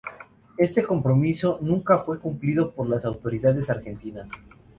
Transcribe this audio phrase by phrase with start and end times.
[0.57, 4.31] Este compromiso nunca fue cumplido por las autoridades argentinas.